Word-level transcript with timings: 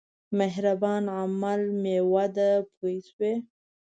مهربان 0.37 1.03
عمل 1.17 1.61
مېوه 1.81 2.25
ده 2.35 2.49
پوه 2.75 2.95
شوې!. 3.07 3.33